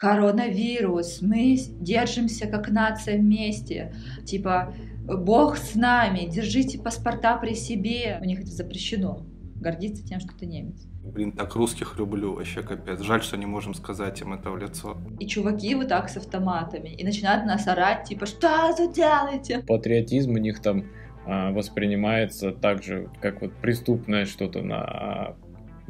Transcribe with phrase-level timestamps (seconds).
[0.00, 3.92] коронавирус, мы держимся как нация вместе,
[4.24, 8.18] типа, Бог с нами, держите паспорта при себе.
[8.22, 9.26] У них это запрещено,
[9.56, 10.86] гордиться тем, что ты немец.
[11.04, 13.00] Блин, так русских люблю, вообще капец.
[13.00, 14.96] Жаль, что не можем сказать им это в лицо.
[15.18, 16.88] И чуваки вот так с автоматами.
[16.90, 19.64] И начинают нас орать, типа, что вы делаете?
[19.66, 20.86] Патриотизм у них там
[21.26, 25.34] а, воспринимается так же, как вот преступное что-то на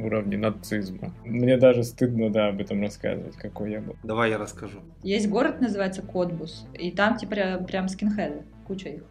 [0.05, 1.15] уровне нацизма.
[1.25, 3.97] Мне даже стыдно, да, об этом рассказывать, какой я был.
[4.03, 4.81] Давай я расскажу.
[5.03, 9.03] Есть город, называется Котбус, и там типа прям скинхеды, куча их.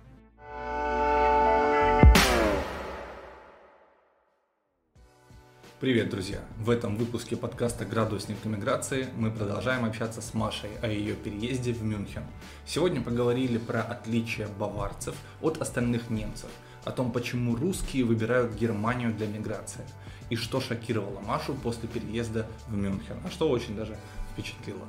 [5.80, 6.40] Привет, друзья!
[6.58, 11.82] В этом выпуске подкаста «Градусник иммиграции» мы продолжаем общаться с Машей о ее переезде в
[11.82, 12.24] Мюнхен.
[12.66, 16.50] Сегодня поговорили про отличия баварцев от остальных немцев,
[16.84, 19.86] о том, почему русские выбирают Германию для миграции,
[20.30, 23.98] и что шокировало Машу после переезда в Мюнхен, а что очень даже
[24.32, 24.86] впечатлило.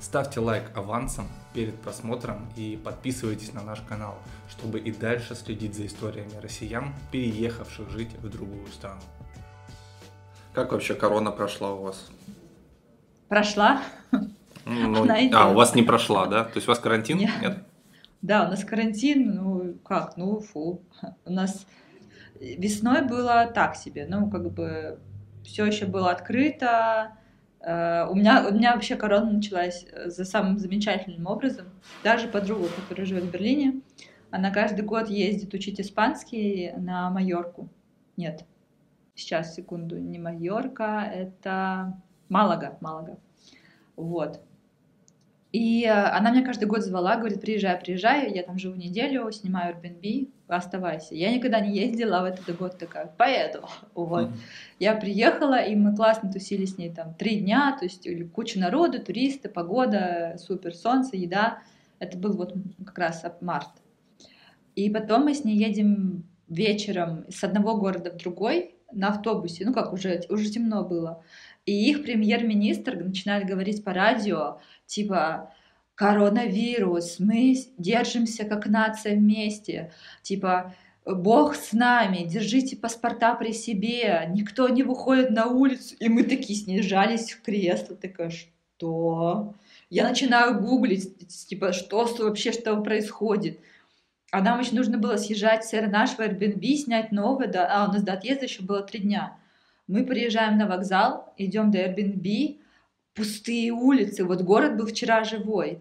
[0.00, 4.18] Ставьте лайк авансом перед просмотром и подписывайтесь на наш канал,
[4.50, 9.00] чтобы и дальше следить за историями россиян, переехавших жить в другую страну.
[10.52, 12.10] Как вообще корона прошла у вас?
[13.28, 13.82] Прошла.
[14.66, 16.44] Ну, а, у вас не прошла, да?
[16.44, 17.18] То есть у вас карантин?
[17.18, 17.32] Нет.
[17.40, 17.58] Нет?
[18.22, 20.82] Да, у нас карантин, ну как, ну фу.
[21.26, 21.66] У нас
[22.40, 24.98] весной было так себе, ну как бы
[25.44, 27.16] все еще было открыто.
[27.60, 31.66] Uh, у меня, у меня вообще корона началась за самым замечательным образом.
[32.02, 33.80] Даже подруга, которая живет в Берлине,
[34.30, 37.70] она каждый год ездит учить испанский на Майорку.
[38.18, 38.44] Нет,
[39.14, 43.16] сейчас, секунду, не Майорка, это Малага, Малага.
[43.96, 44.42] Вот.
[45.54, 49.76] И э, она меня каждый год звала, говорит, приезжай, приезжай, я там живу неделю, снимаю
[49.76, 51.14] Airbnb, оставайся.
[51.14, 53.60] Я никогда не ездила, а в этот год такая, поеду.
[53.94, 54.30] Вот.
[54.30, 54.38] Mm-hmm.
[54.80, 58.98] Я приехала, и мы классно тусили с ней там три дня, то есть куча народу,
[59.00, 61.60] туристы, погода, супер, солнце, еда.
[62.00, 62.52] Это был вот
[62.84, 63.70] как раз март.
[64.74, 69.72] И потом мы с ней едем вечером с одного города в другой, на автобусе, ну
[69.72, 71.22] как уже, уже темно было.
[71.66, 75.52] И их премьер-министр начинает говорить по радио, типа,
[75.94, 80.74] коронавирус, мы держимся как нация вместе, типа,
[81.06, 85.94] Бог с нами, держите паспорта при себе, никто не выходит на улицу.
[86.00, 89.54] И мы такие снижались в кресло, такая, что?
[89.90, 93.60] Я начинаю гуглить, типа, что вообще, что происходит.
[94.30, 98.02] А нам еще нужно было съезжать с нашего Airbnb, снять новое, да, а у нас
[98.02, 99.36] до отъезда еще было три дня.
[99.86, 102.58] Мы приезжаем на вокзал, идем до Airbnb,
[103.14, 105.80] пустые улицы, вот город был вчера живой.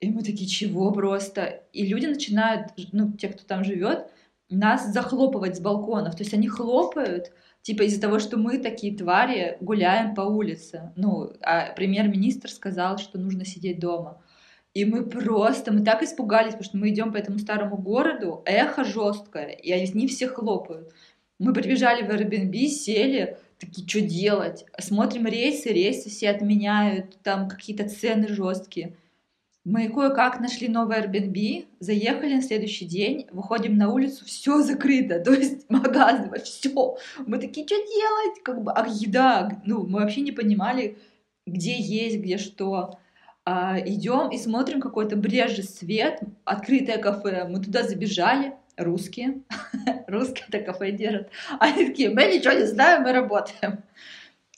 [0.00, 1.62] И мы такие, чего просто?
[1.72, 4.06] И люди начинают, ну, те, кто там живет,
[4.50, 6.14] нас захлопывать с балконов.
[6.16, 10.92] То есть они хлопают, типа из-за того, что мы такие твари гуляем по улице.
[10.96, 14.20] Ну, а премьер-министр сказал, что нужно сидеть дома.
[14.74, 18.84] И мы просто, мы так испугались, потому что мы идем по этому старому городу, эхо
[18.84, 20.92] жесткое, и они все хлопают.
[21.38, 24.64] Мы прибежали в Airbnb, сели, такие, что делать?
[24.78, 28.96] Смотрим рейсы, рейсы все отменяют, там какие-то цены жесткие.
[29.64, 35.32] Мы кое-как нашли новый Airbnb, заехали на следующий день, выходим на улицу, все закрыто, то
[35.32, 36.98] есть магазины, все.
[37.26, 38.42] Мы такие, что делать?
[38.42, 39.62] Как бы, а еда?
[39.64, 40.98] Ну, мы вообще не понимали,
[41.46, 42.98] где есть, где что
[43.46, 47.46] а, идем и смотрим какой-то брежет свет, открытое кафе.
[47.48, 49.40] Мы туда забежали, русские,
[50.06, 51.30] русские это кафе держат.
[51.58, 53.82] Они такие, мы ничего не знаем, мы работаем.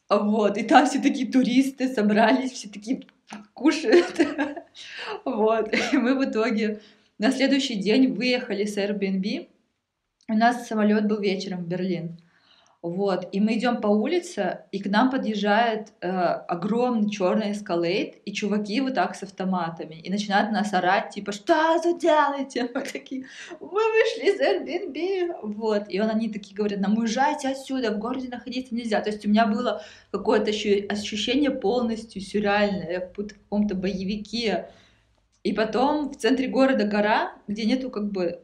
[0.08, 3.02] Вот, и там все такие туристы собрались, все такие
[3.54, 4.18] кушают.
[5.24, 6.80] Вот, и мы в итоге
[7.18, 9.48] на следующий день выехали с Airbnb.
[10.28, 12.18] У нас самолет был вечером в Берлин.
[12.82, 18.32] Вот, и мы идем по улице, и к нам подъезжает э, огромный черный эскалейт, и
[18.32, 22.70] чуваки вот так с автоматами, и начинают нас орать, типа, что вы делаете?
[22.74, 23.26] Мы такие,
[23.60, 28.28] мы вышли из Airbnb, вот, и он, они такие говорят, нам уезжайте отсюда, в городе
[28.28, 29.82] находиться нельзя, то есть у меня было
[30.12, 34.68] какое-то ощущение полностью сюрреальное, я в каком-то боевике,
[35.42, 38.42] и потом в центре города гора, где нету как бы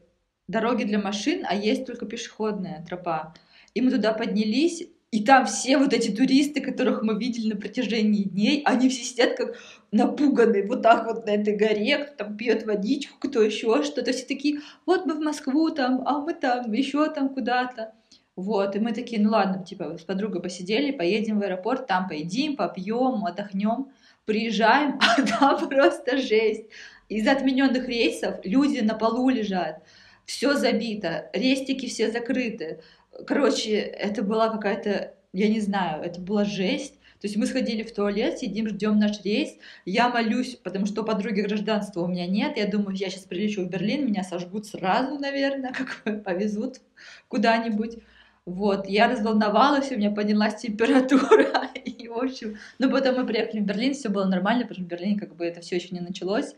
[0.49, 3.35] дороги для машин, а есть только пешеходная тропа,
[3.75, 8.25] и мы туда поднялись, и там все вот эти туристы, которых мы видели на протяжении
[8.25, 9.57] дней, они все сидят как
[9.91, 14.13] напуганные вот так вот на этой горе, кто там пьет водичку, кто еще что-то.
[14.13, 17.93] Все такие, вот мы в Москву там, а мы там еще там куда-то.
[18.37, 22.57] Вот, и мы такие, ну ладно, типа, с подругой посидели, поедем в аэропорт, там поедим,
[22.57, 23.89] попьем, отдохнем,
[24.25, 26.65] приезжаем, а там просто жесть.
[27.11, 29.83] Из отмененных рейсов люди на полу лежат,
[30.25, 32.81] все забито, рестики все закрыты,
[33.26, 36.94] Короче, это была какая-то, я не знаю, это была жесть.
[37.20, 39.55] То есть мы сходили в туалет, сидим, ждем наш рейс.
[39.85, 42.56] Я молюсь, потому что подруги гражданства у меня нет.
[42.56, 45.73] Я думаю, я сейчас прилечу в Берлин, меня сожгут сразу, наверное,
[46.05, 46.81] как повезут
[47.29, 47.99] куда-нибудь.
[48.44, 53.64] Вот, я разволновалась, у меня поднялась температура, и, в общем, ну, потом мы приехали в
[53.64, 56.56] Берлин, все было нормально, потому что в Берлине как бы это все еще не началось,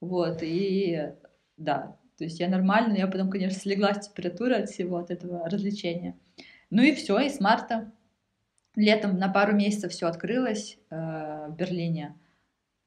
[0.00, 1.10] вот, и
[1.56, 5.50] да, то есть я нормально, я потом, конечно, слегла с температурой от всего, от этого
[5.50, 6.16] развлечения.
[6.70, 7.90] Ну и все, и с марта
[8.76, 10.94] летом на пару месяцев все открылось э,
[11.48, 12.14] в Берлине,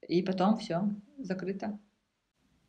[0.08, 0.84] и потом все
[1.18, 1.78] закрыто.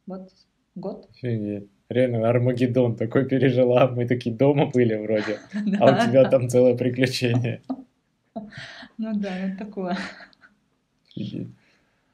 [0.07, 0.33] Вот
[0.75, 1.09] год.
[1.09, 1.71] Офигеть.
[1.89, 3.87] Реально, Армагеддон такой пережила.
[3.87, 5.39] Мы такие дома были вроде,
[5.79, 7.63] а у тебя там целое приключение.
[8.99, 9.97] Ну да, вот такое.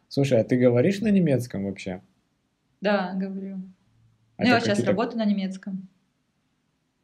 [0.08, 2.02] Слушай, а ты говоришь на немецком вообще?
[2.82, 3.62] Да, говорю.
[4.36, 5.88] А ну, я сейчас работаю на немецком.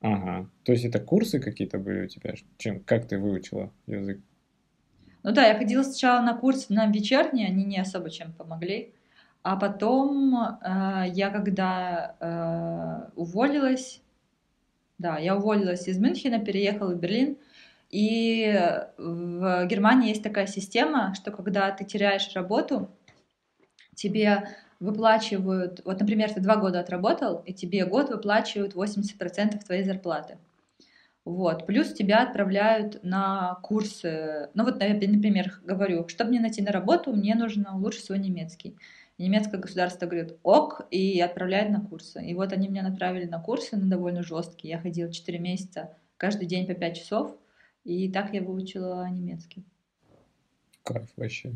[0.01, 0.49] Ага.
[0.65, 2.35] То есть это курсы какие-то были у тебя?
[2.57, 4.21] Чем, как ты выучила язык?
[5.23, 8.95] Ну да, я ходила сначала на курсы на вечерние, они не особо чем помогли.
[9.43, 14.01] А потом э, я когда э, уволилась,
[14.99, 17.37] да, я уволилась из Мюнхена, переехала в Берлин,
[17.91, 18.53] и
[18.99, 22.91] в Германии есть такая система, что когда ты теряешь работу,
[23.95, 24.49] тебе
[24.81, 30.39] выплачивают, вот, например, ты два года отработал, и тебе год выплачивают 80% твоей зарплаты.
[31.25, 31.67] Вот.
[31.67, 34.49] Плюс тебя отправляют на курсы.
[34.55, 38.79] Ну вот, например, говорю, чтобы мне найти на работу, мне нужно улучшить свой немецкий.
[39.19, 42.25] Немецкое государство говорит ок и отправляет на курсы.
[42.25, 44.73] И вот они меня направили на курсы, на довольно жесткие.
[44.75, 47.37] Я ходила 4 месяца, каждый день по 5 часов.
[47.85, 49.65] И так я выучила немецкий.
[50.83, 51.53] Кайф вообще.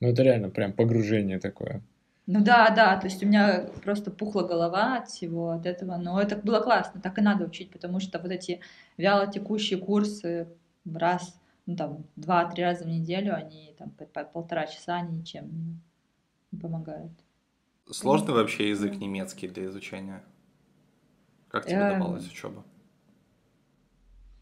[0.00, 1.80] Ну это реально прям погружение такое.
[2.26, 6.20] Ну да, да, то есть у меня просто пухла голова от всего от этого, но
[6.20, 8.60] это было классно, так и надо учить, потому что вот эти
[8.96, 10.48] вяло текущие курсы
[10.90, 15.82] раз, ну там, два-три раза в неделю, они там по, по полтора часа, ничем
[16.50, 17.12] не помогают.
[17.90, 20.24] Сложный вообще язык немецкий для изучения?
[21.48, 21.98] Как тебе эм.
[21.98, 22.64] давалась учеба?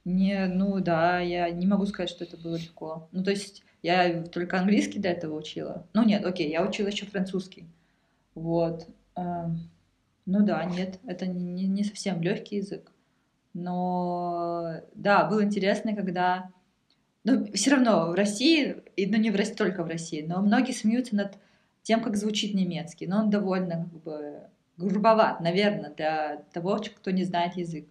[0.05, 3.09] Не, ну да, я не могу сказать, что это было легко.
[3.11, 5.87] Ну, то есть я только английский до этого учила.
[5.93, 7.67] Ну нет, окей, я учила еще французский.
[8.35, 8.87] Вот.
[9.17, 9.71] Эм,
[10.25, 12.93] ну да, нет, это не, не совсем легкий язык.
[13.55, 16.51] Но да, было интересно, когда...
[17.25, 20.73] Ну, все равно в России, и, ну не в России, только в России, но многие
[20.73, 21.39] смеются над
[21.83, 23.07] тем, как звучит немецкий.
[23.07, 24.41] Но он довольно как бы
[24.77, 27.87] грубоват, наверное, для того, кто не знает язык.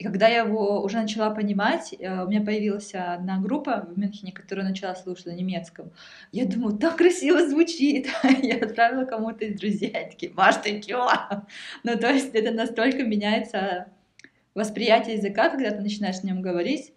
[0.00, 4.32] И когда я его уже начала понимать, э, у меня появилась одна группа в Мюнхене,
[4.32, 5.92] которая начала слушать на немецком.
[6.32, 8.08] Я думаю, так красиво звучит.
[8.42, 11.06] я отправила кому-то из друзей, они такие, Маш, ты чё?
[11.84, 13.88] ну, то есть это настолько меняется
[14.54, 16.94] восприятие языка, когда ты начинаешь с ним говорить,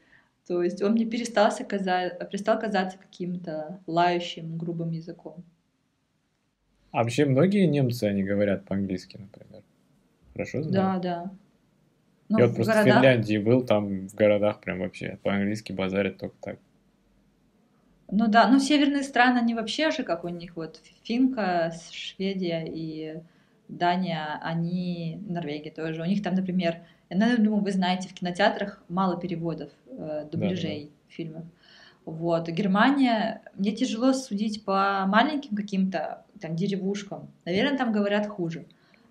[0.48, 5.44] то есть он мне перестал, казаться, перестал казаться каким-то лающим, грубым языком.
[6.92, 9.62] А вообще многие немцы, они говорят по-английски, например?
[10.32, 11.02] Хорошо знаю?
[11.02, 11.32] Да, да.
[12.34, 12.94] Ну, Я вот просто городах...
[12.94, 16.60] в Финляндии был, там в городах прям вообще по-английски базарят только так.
[18.10, 23.22] Ну да, ну северные страны, они вообще же, как у них вот Финка, Шведия и
[23.68, 26.78] Дания, они, Норвегия тоже, у них там, например,
[27.12, 31.16] я думаю, вы знаете, в кинотеатрах мало переводов, э, дубляжей да, да.
[31.16, 31.44] фильмов.
[32.06, 32.50] Вот.
[32.50, 37.30] Германия, мне тяжело судить по маленьким каким-то там деревушкам.
[37.46, 38.66] Наверное, там говорят хуже.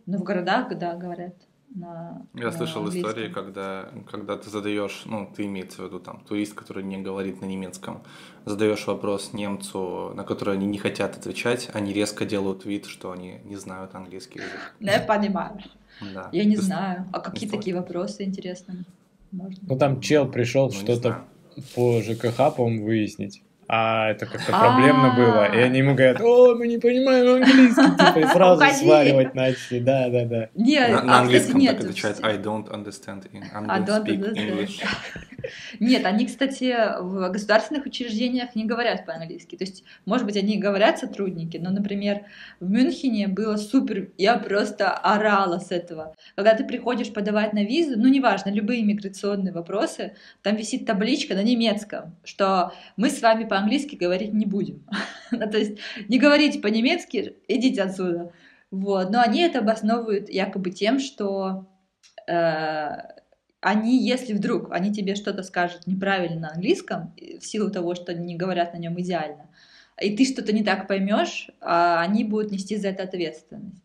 [0.07, 1.37] Но в городах, да, говорят
[1.75, 3.11] на Я на слышал английском.
[3.11, 7.41] истории, когда, когда ты задаешь, ну, ты имеется в виду там турист, который не говорит
[7.41, 8.03] на немецком,
[8.45, 13.41] задаешь вопрос немцу, на который они не хотят отвечать, они резко делают вид, что они
[13.45, 14.75] не знают английский язык.
[14.81, 15.59] Я понимаю.
[16.15, 16.29] Да.
[16.33, 17.09] Я не знаю.
[17.13, 18.85] А какие такие вопросы интересные?
[19.31, 19.59] Можно?
[19.63, 21.25] Ну, там чел пришел ну, что-то
[21.75, 23.43] по ЖКХ, по-моему, выяснить
[23.75, 25.51] а это как-то проблемно было.
[25.51, 29.79] И они ему говорят, о, мы не понимаем английский, типа, и сразу сваливать начали.
[29.79, 30.49] Да, да, да.
[30.55, 34.85] Нет, на, на а, английском так отвечает I don't understand I don't speak English.
[35.81, 39.57] Нет, они, кстати, в государственных учреждениях не говорят по-английски.
[39.57, 42.23] То есть, может быть, они говорят сотрудники, но, например,
[42.61, 46.15] в Мюнхене было супер, я просто орала с этого.
[46.37, 51.43] Когда ты приходишь подавать на визу, ну, неважно, любые миграционные вопросы, там висит табличка на
[51.43, 54.85] немецком, что мы с вами по-английски говорить не будем.
[55.31, 55.79] ну, то есть,
[56.09, 58.33] не говорите по-немецки, идите отсюда.
[58.71, 59.11] Вот.
[59.11, 61.69] Но они это обосновывают якобы тем, что
[62.27, 62.89] э,
[63.61, 68.25] они, если вдруг они тебе что-то скажут неправильно на английском, в силу того, что они
[68.25, 69.49] не говорят на нем идеально,
[70.01, 73.85] и ты что-то не так поймешь, а они будут нести за это ответственность.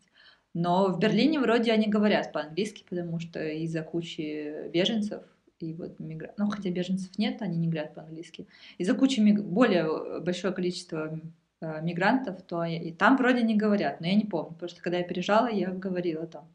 [0.54, 5.22] Но в Берлине вроде они говорят по-английски, потому что из-за кучи беженцев
[5.60, 6.32] и вот мигра...
[6.36, 8.46] ну хотя беженцев нет, они не говорят по-английски,
[8.78, 9.42] из-за кучи миг...
[9.42, 11.20] более большое количество
[11.60, 14.98] э, мигрантов, то и там вроде не говорят, но я не помню, потому что когда
[14.98, 16.48] я переезжала, я говорила там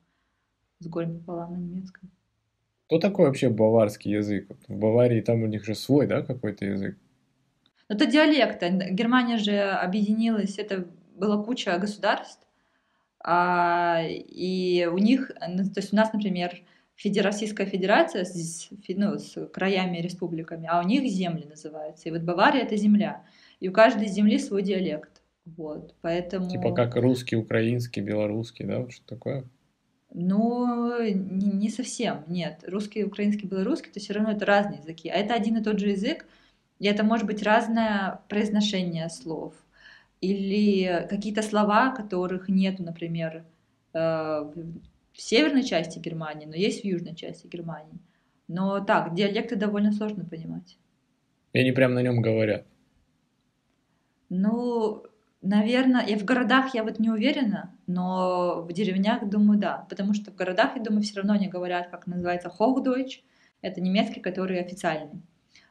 [0.79, 2.10] с горем пополам на немецком.
[2.88, 4.50] Что такое вообще баварский язык?
[4.67, 6.98] В Баварии там у них же свой, да, какой-то язык?
[7.88, 8.69] Это диалекты.
[8.91, 12.45] Германия же объединилась, это была куча государств,
[13.24, 16.62] а, и у них, ну, то есть у нас, например,
[17.21, 22.09] Российская Федерация с, ну, с краями республиками, а у них земли называются.
[22.09, 23.25] И вот Бавария— это земля.
[23.59, 25.21] И у каждой земли свой диалект.
[25.45, 26.50] Вот, поэтому...
[26.50, 29.43] Типа как русский, украинский, белорусский, да, вот что такое?
[30.13, 32.63] Ну, не, не совсем, нет.
[32.67, 35.09] Русский, украинский, белорусский, то все равно это разные языки.
[35.09, 36.25] А это один и тот же язык,
[36.79, 39.55] и это может быть разное произношение слов.
[40.21, 43.43] Или какие-то слова, которых нет, например,
[43.93, 44.53] э,
[45.13, 48.00] в северной части Германии, но есть в южной части Германии.
[48.48, 50.77] Но так, диалекты довольно сложно понимать.
[51.53, 52.65] И они прям на нем говорят.
[54.29, 55.03] Ну,
[55.41, 59.86] наверное, и в городах я вот не уверена, но в деревнях, думаю, да.
[59.89, 63.22] Потому что в городах, я думаю, все равно они говорят, как называется, Hochdeutsch.
[63.62, 65.22] Это немецкий, который официальный.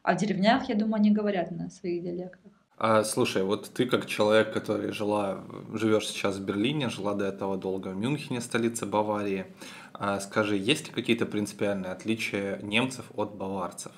[0.02, 2.52] А в деревнях, я думаю, они говорят на своих диалектах.
[2.84, 7.56] А, слушай, вот ты как человек, который жила, живешь сейчас в Берлине, жила до этого
[7.56, 9.46] долго в Мюнхене, столице Баварии,
[9.94, 13.92] а, скажи, есть ли какие-то принципиальные отличия немцев от баварцев?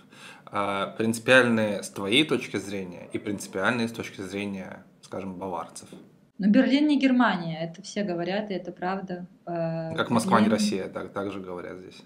[0.44, 5.88] А, принципиальные с твоей точки зрения и принципиальные с точки зрения, скажем, баварцев?
[6.36, 9.26] Ну, Берлин не Германия, это все говорят, и это правда.
[9.46, 10.50] А, как Москва Берлин...
[10.50, 12.02] не Россия, так, так же говорят здесь.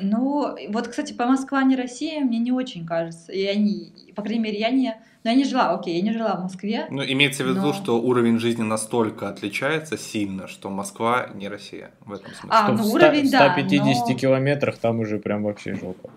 [0.00, 3.32] Ну, вот, кстати, по Москва не Россия мне не очень кажется.
[3.32, 4.96] Я не, по крайней мере, я не...
[5.24, 6.86] Но я не жила, окей, я не жила в Москве.
[6.90, 7.72] Ну, имеется в виду, но...
[7.72, 12.50] что уровень жизни настолько отличается сильно, что Москва не Россия в этом смысле.
[12.50, 14.18] А, ну уровень, в 150 да, но...
[14.18, 16.10] километрах там уже прям вообще жопа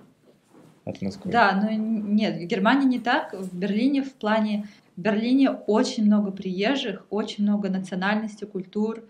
[0.86, 1.32] от Москвы.
[1.32, 3.34] Да, но нет, в Германии не так.
[3.34, 4.68] В Берлине в плане...
[4.96, 9.04] В Берлине очень много приезжих, очень много национальностей, культур.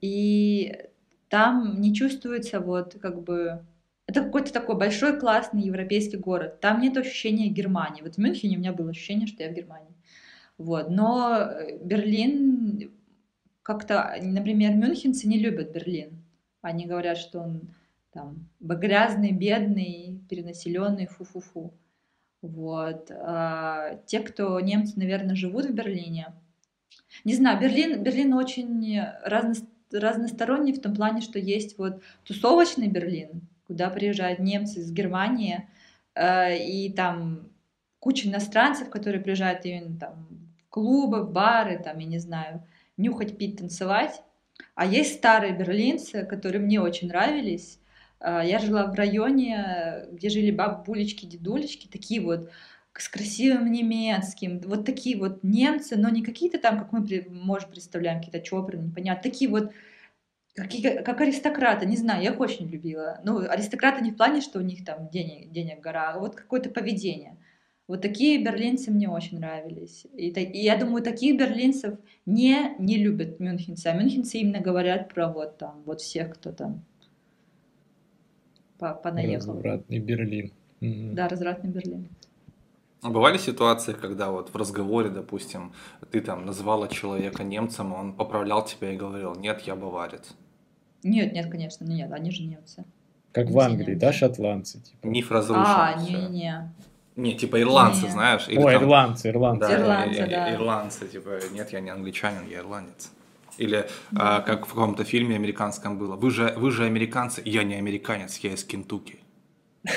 [0.00, 0.74] И
[1.28, 3.60] там не чувствуется вот как бы
[4.16, 6.60] это какой-то такой большой, классный европейский город.
[6.60, 8.02] Там нет ощущения Германии.
[8.02, 9.94] Вот в Мюнхене у меня было ощущение, что я в Германии.
[10.58, 10.90] Вот.
[10.90, 12.90] Но э, Берлин
[13.62, 16.22] как-то, например, мюнхенцы не любят Берлин.
[16.62, 17.62] Они говорят, что он
[18.12, 21.74] там грязный, бедный, перенаселенный, фу-фу-фу.
[22.42, 23.10] Вот.
[23.10, 26.32] А те, кто немцы, наверное, живут в Берлине,
[27.24, 29.54] не знаю, Берлин, Берлин очень разно,
[29.92, 35.68] разносторонний в том плане, что есть вот тусовочный Берлин, куда приезжают немцы из Германии,
[36.14, 37.48] э, и там
[37.98, 42.64] куча иностранцев, которые приезжают именно там в клубы, в бары, там, я не знаю,
[42.96, 44.22] нюхать, пить, танцевать.
[44.74, 47.78] А есть старые берлинцы, которые мне очень нравились.
[48.20, 52.50] Э, я жила в районе, где жили бабулечки, дедулечки, такие вот
[52.98, 58.20] с красивым немецким, вот такие вот немцы, но не какие-то там, как мы можем представляем,
[58.20, 59.72] какие-то чопры, непонятно, такие вот
[60.56, 63.20] Какие, как аристократы, не знаю, я их очень любила.
[63.24, 66.70] Ну, аристократы не в плане, что у них там денег, денег гора, а вот какое-то
[66.70, 67.36] поведение.
[67.88, 70.06] Вот такие берлинцы мне очень нравились.
[70.14, 75.28] И, и я думаю, таких берлинцев не, не любят мюнхенцы, а мюнхенцы именно говорят про
[75.28, 76.82] вот там, вот всех, кто там
[78.78, 79.52] понаехал.
[79.54, 80.52] Развратный Берлин.
[80.80, 82.08] Да, развратный Берлин.
[83.02, 85.72] А бывали ситуации, когда вот в разговоре, допустим,
[86.10, 90.34] ты там называла человека немцем, он поправлял тебя и говорил, нет, я баварец.
[91.06, 92.84] Нет, нет, конечно, нет, они же немцы.
[93.32, 94.80] Как в Англии, да, шотландцы?
[94.80, 95.06] Типа.
[95.06, 95.64] Миф разрушен.
[95.66, 96.72] А, не-не-не.
[97.16, 98.10] Не, типа ирландцы, не.
[98.10, 98.46] знаешь?
[98.48, 98.82] Или О, там...
[98.82, 99.68] ирландцы, ирландцы.
[99.68, 100.54] Да, ирландцы, да.
[100.54, 103.10] ирландцы, типа, нет, я не англичанин, я ирландец.
[103.56, 104.38] Или да.
[104.38, 106.16] а, как в каком-то фильме американском было.
[106.16, 109.18] Вы же, вы же американцы, я не американец, я из Кентукки.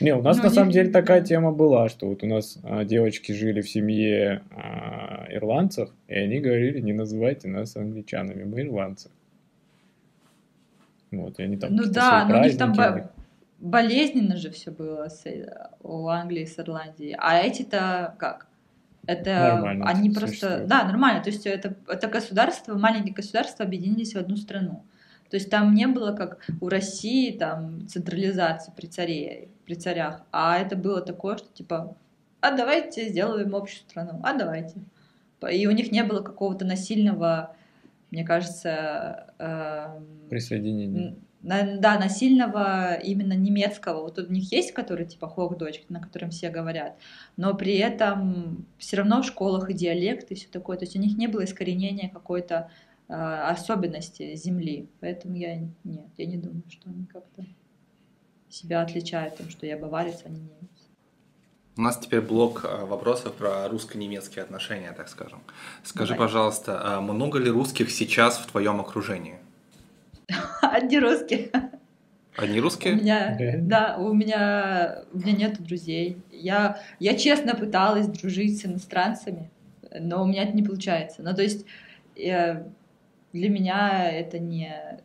[0.00, 2.84] Не, у нас ну, на самом деле такая тема была, что вот у нас а,
[2.84, 9.10] девочки жили в семье а, ирландцев, и они говорили, не называйте нас англичанами, мы ирландцы.
[11.10, 13.10] Вот, и они там Ну да, но у них там бо-
[13.58, 15.24] болезненно же все было с,
[15.82, 17.16] у Англии с Ирландией.
[17.18, 18.46] А эти-то как?
[19.06, 20.28] Это нормально они просто...
[20.28, 20.66] Существует.
[20.66, 21.22] Да, нормально.
[21.22, 24.84] То есть это, это государство, маленькие государства объединились в одну страну.
[25.30, 30.58] То есть там не было, как у России, там, централизации при царе, при царях, а
[30.58, 31.96] это было такое, что типа,
[32.40, 34.76] а давайте сделаем общую страну, а давайте.
[35.50, 37.54] И у них не было какого-то насильного,
[38.10, 39.34] мне кажется...
[39.38, 41.16] Э, Присоединения.
[41.42, 44.02] На, да, насильного именно немецкого.
[44.02, 46.96] Вот у них есть, который типа Хохдойч, на котором все говорят,
[47.36, 50.76] но при этом все равно в школах и диалект и все такое.
[50.78, 52.70] То есть у них не было искоренения какой-то
[53.08, 54.88] особенности земли.
[55.00, 57.44] Поэтому я нет, я не думаю, что они как-то
[58.48, 60.88] себя отличают тем, что я баварец, а не немец.
[61.76, 65.40] У нас теперь блок э, вопросов про русско-немецкие отношения, так скажем.
[65.84, 66.26] Скажи, Давай.
[66.26, 69.38] пожалуйста, а много ли русских сейчас в твоем окружении?
[70.60, 71.50] Одни русские.
[72.36, 72.94] Одни русские?
[72.94, 76.18] У меня, да, у меня, у меня нет друзей.
[76.32, 79.50] Я, я честно пыталась дружить с иностранцами,
[80.00, 81.22] но у меня это не получается.
[81.22, 81.64] Ну, то есть
[82.16, 82.64] я, э,
[83.38, 85.00] для меня это не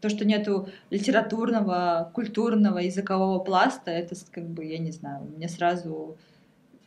[0.00, 6.16] то, что нету литературного, культурного, языкового пласта, это как бы, я не знаю, мне сразу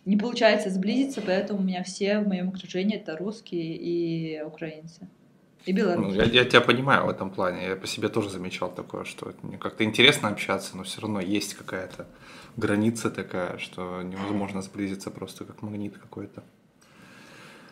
[0.06, 5.08] не получается сблизиться, поэтому у меня все в моем окружении это русские и украинцы.
[5.66, 6.08] И белорусы.
[6.08, 7.68] Ну, я, я тебя понимаю в этом плане.
[7.68, 11.54] Я по себе тоже замечал такое, что мне как-то интересно общаться, но все равно есть
[11.54, 12.08] какая-то
[12.58, 16.44] граница такая, что невозможно сблизиться просто как магнит какой-то.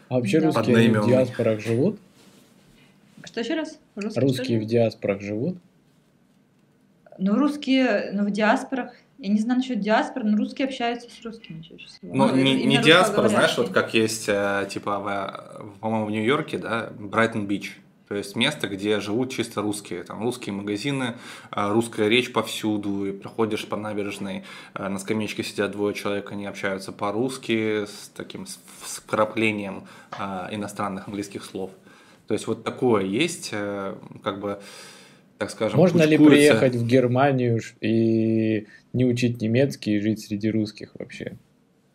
[0.09, 0.47] А вообще да.
[0.47, 1.99] русские в диаспорах живут?
[3.23, 3.79] Что еще раз?
[3.95, 5.57] Русские, русские в диаспорах живут?
[7.17, 11.61] Ну, русские, ну, в диаспорах, я не знаю насчет диаспор, но русские общаются с русскими
[11.61, 12.15] чаще всего.
[12.15, 16.57] Ну, ну не, не диаспора, знаешь, вот как есть, э, типа, в, по-моему, в Нью-Йорке,
[16.57, 17.77] да, Брайтон-Бич.
[18.07, 20.03] То есть место, где живут чисто русские.
[20.03, 21.15] Там русские магазины,
[21.51, 26.45] э, русская речь повсюду, и проходишь по набережной, э, на скамеечке сидят двое человек, они
[26.45, 28.57] общаются по-русски с таким с
[29.05, 29.83] вкраплением
[30.51, 31.71] иностранных английских слов.
[32.29, 34.59] То есть вот такое есть, э, как бы,
[35.39, 40.91] так скажем, Можно ли приехать в Германию и не учить немецкий и жить среди русских
[40.99, 41.37] вообще?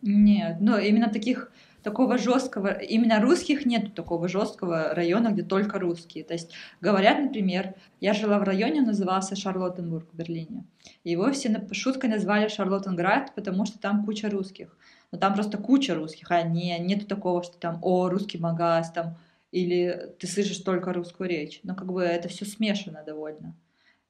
[0.01, 6.25] Нет, но именно таких такого жесткого, именно русских нет такого жесткого района, где только русские.
[6.25, 6.51] То есть
[6.81, 10.65] говорят, например, я жила в районе, назывался Шарлоттенбург в Берлине.
[11.05, 14.75] Его все шуткой назвали Шарлоттенград, потому что там куча русских.
[15.13, 19.17] Но там просто куча русских, а не, нету такого, что там, о, русский магаз, там,
[19.55, 21.61] или ты слышишь только русскую речь.
[21.63, 23.55] Но как бы это все смешано довольно.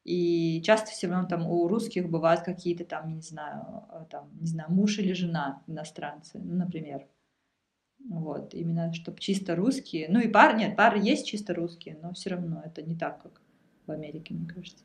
[0.04, 4.48] И часто все равно там у русских бывают какие-то там, не знаю, э, там, не
[4.48, 7.06] знаю, муж или жена иностранцы, ну, например.
[8.10, 10.08] Вот, именно, чтобы чисто русские.
[10.10, 13.42] Ну и пары, нет, пары есть чисто русские, но все равно это не так, как
[13.86, 14.84] в Америке, мне кажется.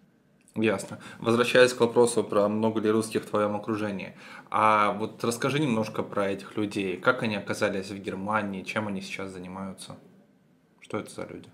[0.57, 0.99] Ясно.
[1.21, 4.15] Возвращаясь к вопросу про много ли русских в твоем окружении.
[4.51, 6.99] А вот расскажи немножко про этих людей.
[6.99, 9.97] Как они оказались в Германии, чем они сейчас занимаются?
[10.91, 11.49] Что это за люди?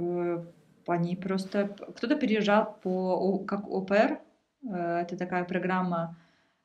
[0.00, 0.44] Э,
[0.88, 1.68] они просто...
[1.68, 4.18] Кто-то переезжал по, как ОПР.
[4.68, 6.16] Э, это такая программа,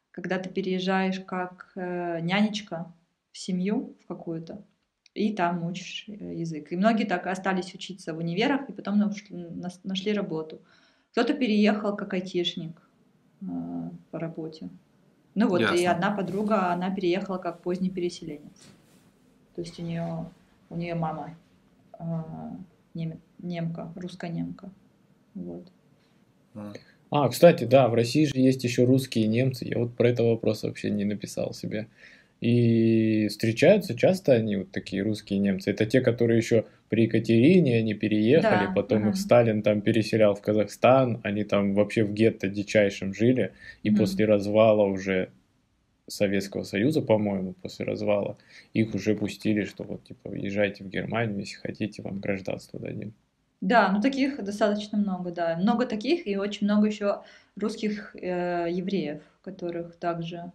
[0.09, 2.91] когда ты переезжаешь как э, нянечка
[3.31, 4.63] в семью в какую-то,
[5.13, 6.71] и там учишь язык.
[6.71, 8.99] И многие так остались учиться в универах, и потом
[9.83, 10.63] нашли работу.
[11.11, 12.81] Кто-то переехал как айтишник
[14.09, 14.69] по работе.
[15.35, 15.75] Ну вот, Ясно.
[15.75, 18.67] и одна подруга, она переехала как поздний переселенец.
[19.53, 20.25] То есть у нее
[20.69, 21.37] у нее мама
[21.99, 22.03] э,
[22.93, 24.69] нем, немка, русская немка.
[25.35, 25.71] Вот.
[27.11, 29.65] А, кстати, да, в России же есть еще русские немцы.
[29.65, 31.87] Я вот про это вопрос вообще не написал себе.
[32.41, 35.71] И встречаются часто они, вот такие русские немцы.
[35.71, 39.09] Это те, которые еще при Екатерине, они переехали, да, потом ага.
[39.09, 43.51] их Сталин там переселял в Казахстан, они там вообще в гетто дичайшем жили,
[43.83, 43.97] и mm.
[43.97, 45.29] после развала уже
[46.09, 48.37] Советского Союза, по-моему, после развала,
[48.73, 53.13] их уже пустили, что вот, типа, езжайте в Германию, если хотите, вам гражданство дадим.
[53.61, 55.57] Да, ну таких достаточно много, да.
[55.57, 57.23] Много таких и очень много еще
[57.57, 60.51] русских э, евреев, которых также,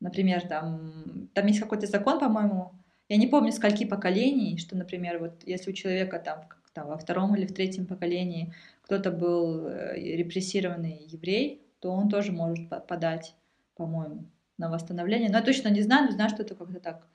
[0.00, 2.72] например, там, там есть какой-то закон, по-моему,
[3.08, 7.34] я не помню, скольки поколений, что, например, вот если у человека там, там во втором
[7.34, 13.34] или в третьем поколении кто-то был э, репрессированный еврей, то он тоже может подать,
[13.74, 14.26] по-моему
[14.58, 15.30] на восстановление.
[15.30, 17.06] Но я точно не знаю, но знаю, что это как-то так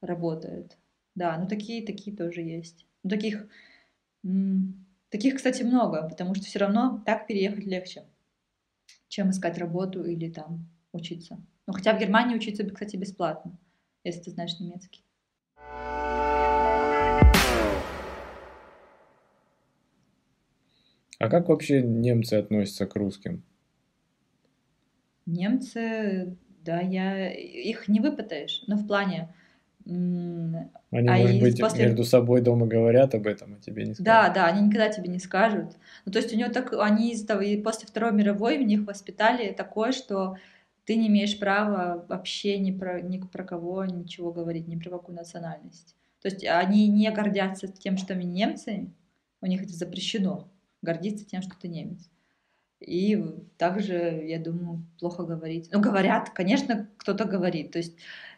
[0.00, 0.78] работает.
[1.14, 2.86] Да, ну такие, такие тоже есть.
[3.02, 3.46] Ну, таких,
[5.10, 8.04] таких, кстати, много, потому что все равно так переехать легче,
[9.08, 11.38] чем искать работу или там учиться.
[11.66, 13.58] Ну, хотя в Германии учиться, кстати, бесплатно,
[14.04, 15.04] если ты знаешь немецкий.
[21.18, 23.44] А как вообще немцы относятся к русским?
[25.24, 29.34] Немцы да, я их не выпытаешь, но в плане...
[29.84, 31.86] Они, а может быть, после...
[31.86, 34.04] между собой дома говорят об этом, а тебе не скажут.
[34.04, 35.76] Да, да, они никогда тебе не скажут.
[36.04, 38.86] Ну, то есть у него так, они из того, и после Второй мировой у них
[38.86, 40.36] воспитали такое, что
[40.84, 45.16] ты не имеешь права вообще ни про, ни про кого ничего говорить, ни про какую
[45.16, 45.96] национальность.
[46.20, 48.88] То есть они не гордятся тем, что они немцы,
[49.40, 50.48] у них это запрещено,
[50.80, 52.08] гордиться тем, что ты немец.
[52.86, 53.24] И
[53.58, 55.68] также, я думаю, плохо говорить.
[55.72, 57.70] Ну, говорят, конечно, кто-то говорит.
[57.70, 57.94] То есть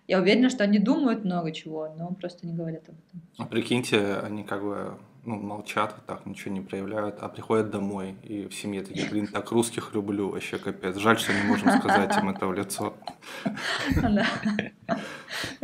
[0.06, 3.22] Я уверена, что они думают много чего, но просто не говорят об этом.
[3.38, 8.14] А прикиньте, они как бы ну, молчат, вот так ничего не проявляют, а приходят домой,
[8.22, 10.96] и в семье такие, блин, так русских люблю, вообще капец.
[10.98, 12.94] Жаль, что не можем сказать им это в лицо.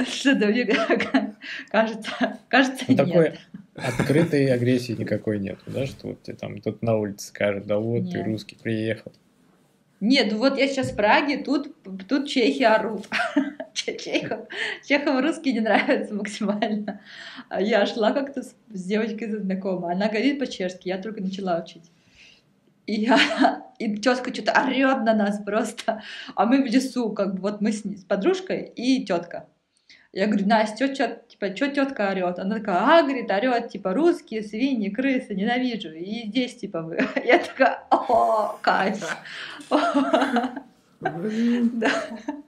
[0.02, 0.66] Что-то мне
[1.68, 3.38] кажется, кажется, ну, нет.
[3.84, 8.10] Открытой агрессии никакой нет, да, что вот тебе там тут на улице скажут, да вот
[8.10, 9.12] ты русский приехал.
[10.00, 11.74] Нет, ну вот я сейчас в Праге, тут,
[12.08, 13.06] тут чехи орут.
[13.74, 14.48] Чехов,
[14.86, 17.00] Чехов русский не нравится максимально.
[17.48, 21.90] А я шла как-то с, с девочкой знакомой, она говорит по-чешски, я только начала учить.
[22.86, 26.02] И, я, и тетка что-то орет на нас просто.
[26.34, 29.48] А мы в лесу, как бы вот мы с, с подружкой и тетка.
[30.12, 32.38] Я говорю, Настя, что типа, что тетка орет?
[32.38, 35.92] Она такая, а, говорит, орет, типа, русские, свиньи, крысы, ненавижу.
[35.92, 36.98] И здесь, типа, вы.
[37.24, 39.16] Я такая, о, кайф.
[41.03, 41.90] Да.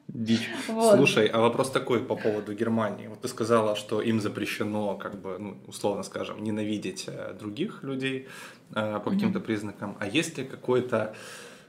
[0.09, 0.51] Дичь.
[0.69, 0.97] Вот.
[0.97, 3.07] Слушай, а вопрос такой по поводу Германии.
[3.07, 8.29] Вот ты сказала, что им запрещено, как бы, ну, условно скажем, ненавидеть э, других людей
[8.75, 9.43] э, по каким-то mm-hmm.
[9.43, 9.97] признакам.
[10.01, 11.15] А есть ли какой-то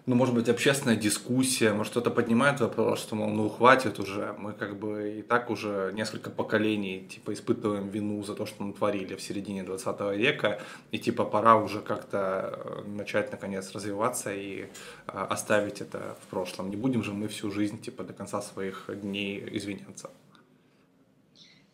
[0.06, 4.52] ну, может быть, общественная дискуссия, может, кто-то поднимает вопрос, что, мол, ну, хватит уже, мы
[4.52, 9.16] как бы и так уже несколько поколений, типа, испытываем вину за то, что мы творили
[9.16, 10.60] в середине 20 века,
[10.92, 14.68] и, типа, пора уже как-то э, начать, наконец, развиваться и э,
[15.08, 16.70] оставить это в прошлом.
[16.70, 20.10] Не будем же мы всю жизнь, типа, до конца своих дней извиняться.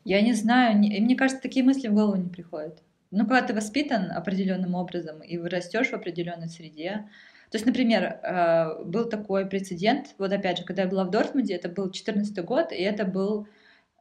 [0.04, 2.84] Я не знаю, не, мне кажется, такие мысли в голову не приходят.
[3.12, 7.10] Ну, когда ты воспитан определенным образом и вырастешь в определенной среде,
[7.50, 11.56] то есть, например, э, был такой прецедент, вот опять же, когда я была в Дортмунде,
[11.56, 13.48] это был 2014 год, и это был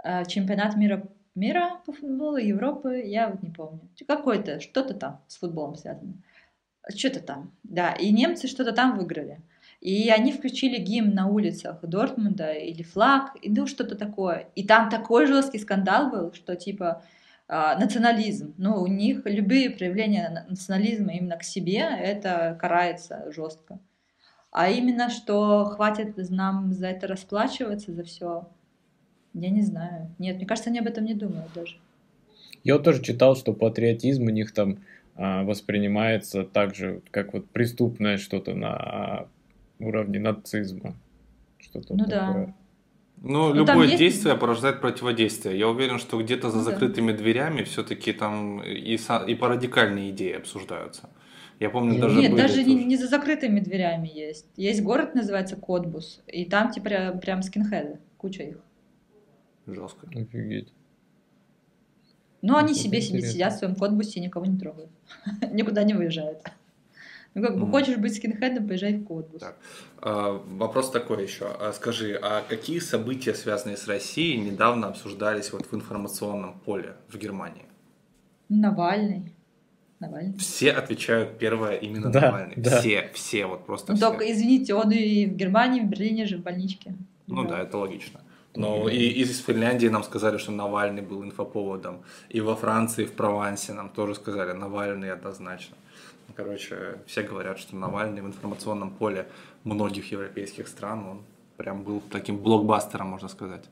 [0.05, 3.81] э, чемпионат мира, мира по футболу, Европы, я вот не помню.
[4.07, 6.15] Какой-то, что-то там с футболом связано.
[6.95, 7.93] Что-то там, да.
[7.93, 9.41] И немцы что-то там выиграли.
[9.81, 14.49] И они включили гимн на улицах Дортмунда или флаг, и ну что-то такое.
[14.57, 17.03] И там такой жесткий скандал был, что типа
[17.49, 18.55] национализм.
[18.59, 23.79] Ну, у них любые проявления национализма именно к себе, это карается жестко.
[24.51, 28.49] А именно, что хватит нам за это расплачиваться, за все,
[29.35, 30.15] я не знаю.
[30.19, 31.77] Нет, мне кажется, они об этом не думают даже.
[32.65, 34.79] Я вот тоже читал, что патриотизм у них там
[35.15, 39.29] а, воспринимается так же, как вот преступное что-то на
[39.79, 40.95] уровне нацизма.
[41.59, 42.47] Что-то ну такое.
[42.47, 42.55] да.
[43.21, 43.99] Ну, ну любое есть...
[43.99, 45.59] действие порождает противодействие.
[45.59, 47.19] Я уверен, что где-то за ну, закрытыми да.
[47.19, 51.09] дверями все-таки там и, и по радикальные идеи обсуждаются.
[51.59, 54.47] Я помню, даже Нет, даже не, не за закрытыми дверями есть.
[54.57, 58.59] Есть город, называется Котбус, и там типа прям, прям скинхеды, куча их.
[59.67, 60.07] Жестко.
[60.09, 60.73] Офигеть.
[62.41, 64.91] Ну, они себе, себе сидят в своем Котбусе и никого не трогают.
[65.53, 66.39] Никуда не выезжают.
[67.35, 67.71] Ну, как бы mm.
[67.71, 69.41] хочешь быть скинхедом, поезжай в Котбус.
[69.41, 69.57] Так.
[70.01, 71.47] А, вопрос такой еще.
[71.47, 77.19] А, скажи, а какие события, связанные с Россией, недавно обсуждались вот в информационном поле в
[77.19, 77.67] Германии?
[78.49, 79.35] Навальный.
[80.01, 80.39] Навальный.
[80.39, 82.55] Все отвечают первое именно да, Навальный.
[82.57, 82.81] Да.
[82.81, 84.09] Все, все, вот просто ну, все.
[84.09, 86.95] Только, извините, он и в Германии, в Берлине же в больничке.
[87.27, 88.21] Ну да, это логично.
[88.55, 92.03] Но и из Финляндии нам сказали, что Навальный был инфоповодом.
[92.29, 95.77] И во Франции, в Провансе нам тоже сказали, Навальный однозначно.
[96.35, 99.27] Короче, все говорят, что Навальный в информационном поле
[99.65, 101.23] многих европейских стран, он
[101.57, 103.65] прям был таким блокбастером, можно сказать.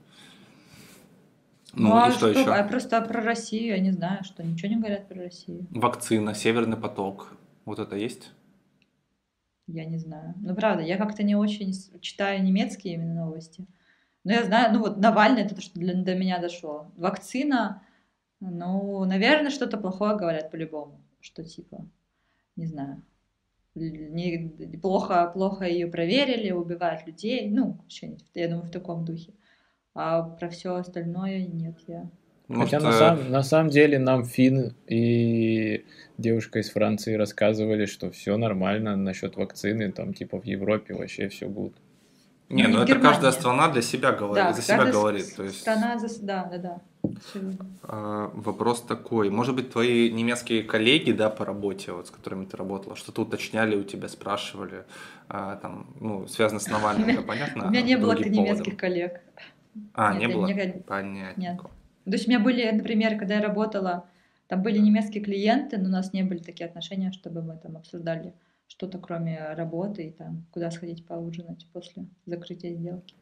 [1.72, 2.54] Ну, ну и а что, что еще?
[2.54, 5.66] А просто про Россию, я не знаю, что ничего не говорят про Россию.
[5.70, 7.32] Вакцина, Северный поток,
[7.64, 8.32] вот это есть?
[9.66, 10.34] Я не знаю.
[10.36, 13.66] Ну, правда, я как-то не очень читаю немецкие именно новости.
[14.24, 16.90] Но я знаю, ну вот Навальный, это то, что для, до меня дошло.
[16.96, 17.82] Вакцина,
[18.40, 21.00] ну, наверное, что-то плохое говорят по-любому.
[21.20, 21.84] Что типа,
[22.56, 23.02] не знаю,
[23.74, 27.78] не, плохо, плохо ее проверили, убивают людей, ну,
[28.34, 29.32] я думаю, в таком духе.
[29.94, 32.10] А про все остальное нет, я.
[32.48, 35.84] Может, Хотя на, э, сам, на самом деле нам Фин и
[36.16, 41.48] девушка из Франции рассказывали, что все нормально насчет вакцины, там типа в Европе вообще все
[41.48, 41.74] будет.
[42.48, 43.10] Не, ну, ну это Германия.
[43.10, 45.34] каждая страна для себя говорит, да, за себя говорит.
[45.34, 45.60] То есть...
[45.60, 46.24] Страна за...
[46.24, 46.82] Да, да, да.
[47.82, 49.30] А, вопрос такой.
[49.30, 53.76] Может быть, твои немецкие коллеги, да, по работе, вот, с которыми ты работала, что-то уточняли
[53.76, 54.84] у тебя, спрашивали,
[55.28, 57.66] а, там, ну, связано с Навальным, это понятно?
[57.66, 59.20] У меня не было немецких коллег.
[59.94, 60.48] А, не было?
[60.86, 61.58] Понятно.
[62.04, 64.08] То есть у меня были, например, когда я работала,
[64.46, 68.32] там были немецкие клиенты, но у нас не были такие отношения, чтобы мы там обсуждали
[68.68, 73.14] что-то кроме работы и там куда сходить поужинать после закрытия сделки.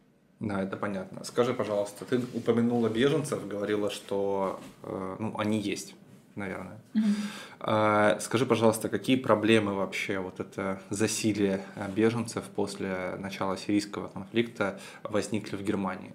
[0.44, 1.24] Да, это понятно.
[1.24, 5.94] Скажи, пожалуйста, ты упомянула беженцев, говорила, что э, ну, они есть,
[6.36, 6.78] наверное.
[6.94, 8.20] Mm-hmm.
[8.20, 15.56] Скажи, пожалуйста, какие проблемы вообще вот это засилие э, беженцев после начала сирийского конфликта возникли
[15.56, 16.12] в Германии?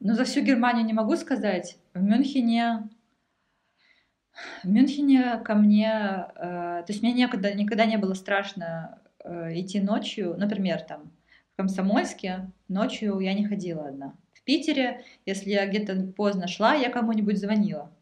[0.00, 1.78] Ну, за всю Германию не могу сказать.
[1.94, 2.88] В Мюнхене
[4.64, 9.80] в Мюнхене ко мне, э, то есть мне никогда, никогда не было страшно э, идти
[9.80, 11.12] ночью, например, там
[11.54, 14.14] в Комсомольске ночью я не ходила одна.
[14.32, 17.92] В Питере, если я где-то поздно шла, я кому-нибудь звонила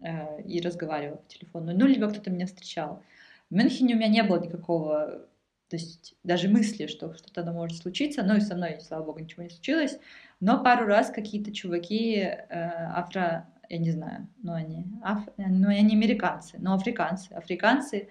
[0.00, 3.02] э, и разговаривала по телефону, ну, либо кто-то меня встречал.
[3.50, 5.26] В Мюнхене у меня не было никакого,
[5.68, 9.42] то есть даже мысли, что что-то может случиться, ну и со мной, слава богу, ничего
[9.42, 9.98] не случилось,
[10.38, 15.96] но пару раз какие-то чуваки э, афро я не знаю, но они, аф, но они
[15.96, 18.08] американцы, но африканцы, африканцы,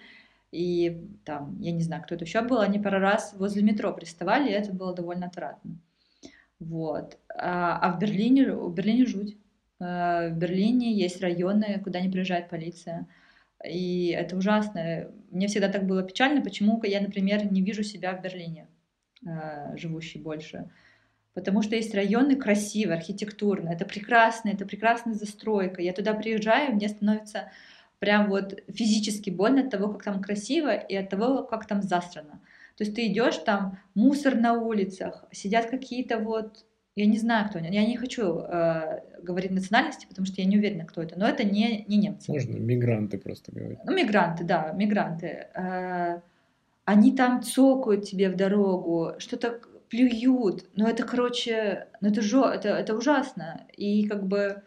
[0.52, 4.50] и там, я не знаю, кто это еще был, они пару раз возле метро приставали,
[4.50, 5.78] и это было довольно отвратно.
[6.60, 7.18] Вот.
[7.36, 9.38] А, а в Берлине, в Берлине жуть.
[9.80, 13.08] А, в Берлине есть районы, куда не приезжает полиция.
[13.64, 15.12] И это ужасно.
[15.32, 18.68] Мне всегда так было печально, почему я, например, не вижу себя в Берлине,
[19.26, 20.70] а, живущий больше
[21.40, 25.82] потому что есть районы красивые, архитектурные, это прекрасно, это прекрасная застройка.
[25.82, 27.52] Я туда приезжаю, мне становится
[28.00, 32.42] прям вот физически больно от того, как там красиво и от того, как там засрано.
[32.78, 37.60] То есть ты идешь там, мусор на улицах, сидят какие-то вот, я не знаю, кто
[37.60, 41.28] они, я не хочу э, говорить национальности, потому что я не уверена, кто это, но
[41.28, 42.32] это не, не немцы.
[42.32, 43.80] Можно мигранты просто говорить.
[43.84, 45.48] Ну, мигранты, да, мигранты.
[45.54, 46.22] Э,
[46.86, 49.60] они там цокают тебе в дорогу, что-то
[49.90, 50.66] плюют.
[50.76, 53.68] Но это, короче, ну это, жо, это, это ужасно.
[53.76, 54.64] И как бы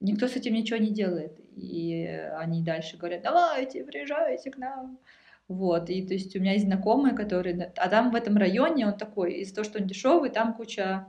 [0.00, 1.38] никто с этим ничего не делает.
[1.54, 2.04] И
[2.36, 4.98] они дальше говорят, давайте, приезжайте к нам.
[5.46, 7.72] Вот, и то есть у меня есть знакомые, которые...
[7.76, 11.06] А там в этом районе он такой, из-за того, что он дешевый, там куча...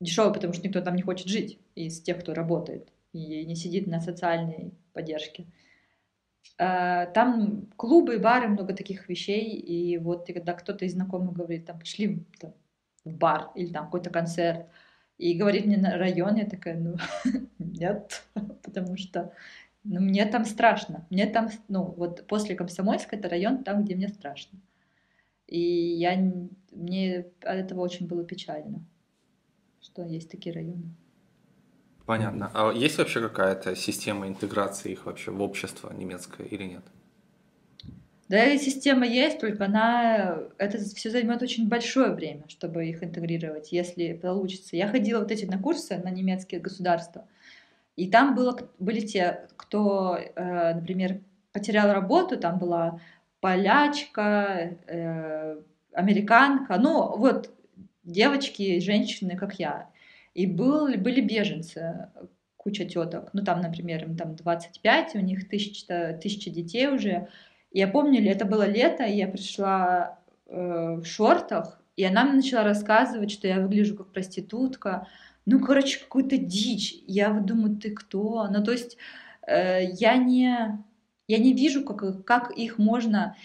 [0.00, 3.86] Дешевый, потому что никто там не хочет жить из тех, кто работает и не сидит
[3.86, 5.46] на социальной поддержке.
[6.58, 11.78] А, там клубы, бары, много таких вещей, и вот когда кто-то из знакомых говорит, там,
[11.78, 12.52] пошли там,
[13.04, 14.66] в бар или там какой-то концерт,
[15.16, 16.96] и говорит мне на район, я такая, ну,
[17.58, 18.24] нет,
[18.62, 19.32] потому что
[19.84, 21.06] ну, мне там страшно.
[21.10, 24.58] Мне там, ну, вот после Комсомольска это район там, где мне страшно.
[25.46, 26.16] И я,
[26.72, 28.84] мне от этого очень было печально,
[29.80, 30.94] что есть такие районы.
[32.06, 32.50] Понятно.
[32.54, 36.84] А есть вообще какая-то система интеграции их вообще в общество немецкое или нет?
[38.28, 43.70] Да, и система есть, только она, это все займет очень большое время, чтобы их интегрировать,
[43.70, 44.76] если получится.
[44.76, 47.28] Я ходила вот эти на курсы на немецкие государства,
[47.96, 51.20] и там было, были те, кто, э, например,
[51.52, 53.00] потерял работу, там была
[53.40, 55.60] полячка, э,
[55.92, 57.54] американка, ну вот
[58.02, 59.88] девочки, женщины, как я.
[60.34, 62.08] И был, были беженцы,
[62.56, 67.28] куча теток, ну там, например, им там 25, у них тысяча, тысяча детей уже,
[67.70, 72.64] я помню, это было лето, и я пришла э, в шортах, и она мне начала
[72.64, 75.06] рассказывать, что я выгляжу как проститутка.
[75.46, 76.94] Ну, короче, какую-то дичь.
[77.06, 78.48] Я думаю, ты кто?
[78.50, 78.96] Ну, то есть
[79.46, 80.78] э, я не
[81.26, 83.36] я не вижу, как, как их можно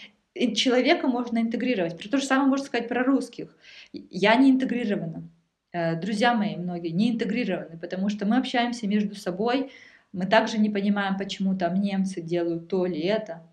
[0.54, 1.98] человека можно интегрировать.
[2.10, 3.56] То же самое можно сказать про русских.
[3.92, 5.28] Я не интегрирована.
[5.72, 9.72] Э, друзья мои многие не интегрированы, потому что мы общаемся между собой,
[10.12, 13.46] мы также не понимаем, почему там немцы делают то или это.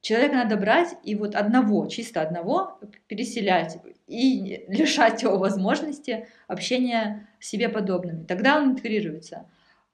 [0.00, 2.78] Человека надо брать и вот одного, чисто одного
[3.08, 8.24] переселять и лишать его возможности общения с себе подобными.
[8.24, 9.46] Тогда он интегрируется.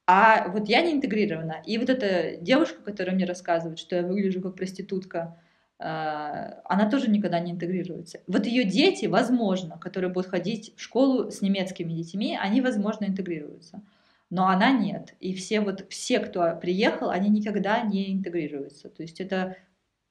[0.06, 1.62] А вот я не интегрирована.
[1.64, 5.38] И вот эта девушка, которая мне рассказывает, что я выгляжу как проститутка,
[5.78, 8.20] а, она тоже никогда не интегрируется.
[8.26, 13.82] Вот ее дети, возможно, которые будут ходить в школу с немецкими детьми, они, возможно, интегрируются.
[14.28, 15.14] Но она нет.
[15.20, 18.88] И все вот все, кто приехал, они никогда не интегрируются.
[18.88, 19.56] То есть это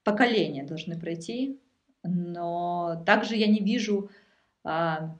[0.03, 1.59] поколения должны пройти,
[2.03, 4.09] но также я не вижу...
[4.63, 5.17] А,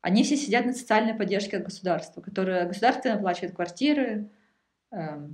[0.00, 4.30] они все сидят на социальной поддержке от государства, которое государство оплачивает квартиры,
[4.90, 5.28] э,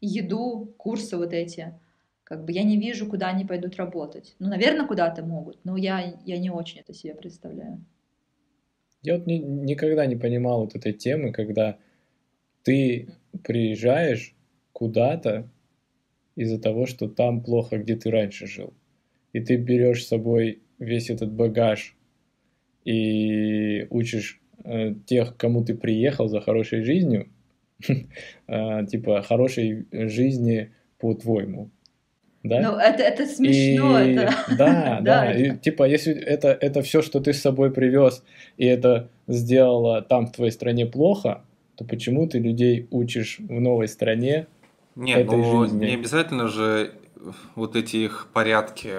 [0.00, 1.78] еду, курсы вот эти.
[2.22, 4.36] Как бы я не вижу, куда они пойдут работать.
[4.38, 7.84] Ну, наверное, куда-то могут, но я, я не очень это себе представляю.
[9.02, 11.76] Я вот ни, никогда не понимал вот этой темы, когда
[12.62, 13.10] ты
[13.42, 14.34] приезжаешь
[14.72, 15.50] куда-то,
[16.36, 18.74] из-за того, что там плохо, где ты раньше жил.
[19.34, 21.96] И ты берешь с собой весь этот багаж
[22.84, 27.28] и учишь э, тех, кому ты приехал за хорошей жизнью,
[28.46, 31.70] э, типа хорошей жизни по-твоему.
[32.44, 32.60] Да?
[32.60, 34.00] Ну, это, это смешно.
[34.02, 34.34] И, это...
[34.56, 35.32] Да, да.
[35.32, 38.22] И, типа, если это, это все, что ты с собой привез,
[38.56, 41.42] и это сделало там в твоей стране плохо,
[41.76, 44.46] то почему ты людей учишь в новой стране
[44.94, 45.86] нет, этой ну, жизни.
[45.86, 46.92] не обязательно же
[47.54, 48.92] вот эти их порядки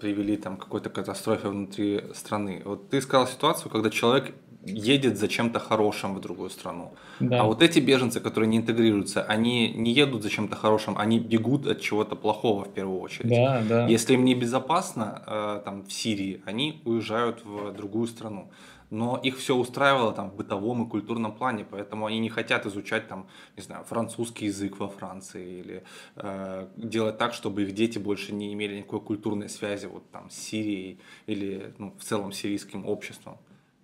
[0.00, 2.62] привели там к какой-то катастрофе внутри страны.
[2.64, 6.94] Вот ты сказал ситуацию, когда человек едет за чем-то хорошим в другую страну.
[7.20, 7.40] Да.
[7.40, 11.66] А вот эти беженцы, которые не интегрируются, они не едут за чем-то хорошим, они бегут
[11.66, 13.30] от чего-то плохого в первую очередь.
[13.30, 13.86] Да, да.
[13.88, 18.50] Если им небезопасно э, там в Сирии, они уезжают в другую страну.
[18.92, 23.08] Но их все устраивало там в бытовом и культурном плане, поэтому они не хотят изучать
[23.08, 23.26] там,
[23.56, 25.82] не знаю, французский язык во Франции или
[26.16, 30.34] э, делать так, чтобы их дети больше не имели никакой культурной связи вот там с
[30.34, 33.38] Сирией или ну, в целом сирийским обществом.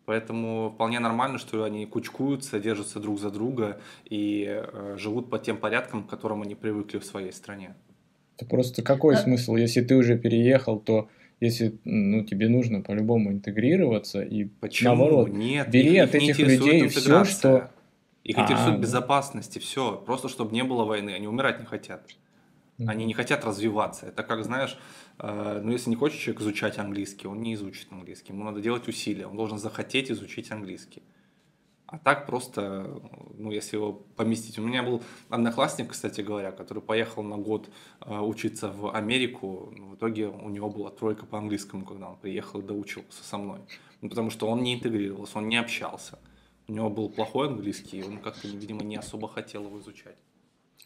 [0.04, 5.56] Поэтому вполне нормально, что они кучкуются, держатся друг за друга и э, живут по тем
[5.56, 7.74] порядкам, к которым они привыкли в своей стране.
[8.36, 9.18] Это просто какой а...
[9.18, 9.56] смысл?
[9.56, 11.08] Если ты уже переехал, то
[11.40, 14.90] если ну, тебе нужно по-любому интегрироваться и Почему?
[14.90, 17.70] наоборот, Нет, бери их, от этих людей все, что...
[18.24, 22.02] Их интересует а, безопасности, все, просто чтобы не было войны, они умирать не хотят.
[22.86, 24.06] Они не хотят развиваться.
[24.06, 24.78] Это как, знаешь,
[25.18, 28.32] э, ну если не хочет человек изучать английский, он не изучит английский.
[28.32, 31.02] Ему надо делать усилия, он должен захотеть изучить английский.
[31.90, 33.00] А так просто,
[33.32, 34.58] ну, если его поместить.
[34.58, 37.70] У меня был одноклассник, кстати говоря, который поехал на год
[38.02, 39.72] э, учиться в Америку.
[39.74, 43.60] В итоге у него была тройка по английскому, когда он приехал и доучивался со мной.
[44.02, 46.18] Ну, потому что он не интегрировался, он не общался.
[46.66, 50.18] У него был плохой английский, и он как-то, видимо, не особо хотел его изучать.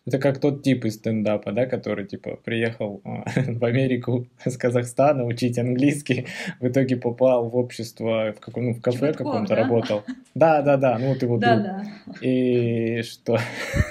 [0.05, 5.25] Это как тот тип из стендапа, да, который, типа, приехал а, в Америку с Казахстана
[5.25, 6.27] учить английский,
[6.59, 9.63] в итоге попал в общество, в, каком, ну, в кафе каком-то да?
[9.63, 10.03] работал.
[10.35, 11.85] Да, да, да, ну вот его да, Да.
[12.21, 13.39] И что?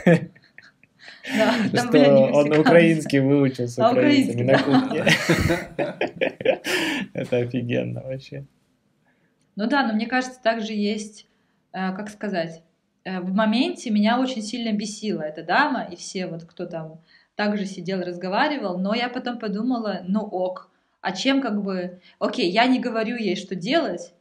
[1.38, 1.54] Да,
[1.86, 5.06] что он на украинский выучился а украинцами на кухне.
[7.14, 8.44] Это офигенно вообще.
[9.56, 11.28] Ну да, но мне кажется, также есть,
[11.74, 12.64] э, как сказать,
[13.06, 17.02] в моменте меня очень сильно бесила эта дама, и все вот, кто там
[17.36, 20.70] также сидел, разговаривал, но я потом подумала, ну ок,
[21.02, 22.00] а чем как бы...
[22.20, 24.14] Окей, я не говорю ей, что делать,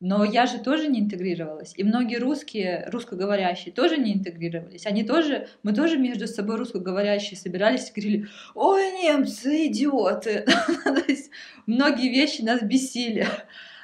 [0.00, 1.74] но я же тоже не интегрировалась.
[1.76, 4.86] И многие русские, русскоговорящие тоже не интегрировались.
[4.86, 10.44] Они тоже, мы тоже между собой русскоговорящие собирались и говорили, ой, немцы, идиоты.
[11.66, 13.26] многие вещи нас бесили.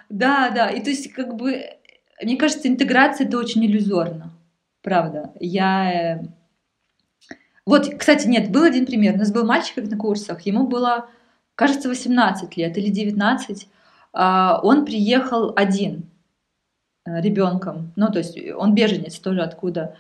[0.09, 0.69] Да, да.
[0.69, 1.65] И то есть как бы
[2.23, 4.31] мне кажется, интеграция это очень иллюзорно.
[4.83, 5.33] Правда.
[5.41, 6.21] Я...
[6.21, 6.25] Э,
[7.67, 9.15] вот, кстати, нет, был один пример.
[9.15, 11.09] У нас был мальчик на курсах, ему было,
[11.55, 13.69] кажется, 18 лет или 19.
[14.13, 16.11] А, он приехал один
[17.07, 19.97] э, ребенком, ну, то есть он беженец тоже откуда.